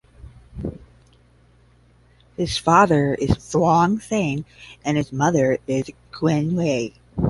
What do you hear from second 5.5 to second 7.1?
is Khin Aye.